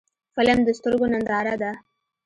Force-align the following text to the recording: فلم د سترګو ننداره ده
فلم 0.35 0.59
د 0.63 0.69
سترګو 0.77 1.05
ننداره 1.13 1.55
ده 1.61 1.71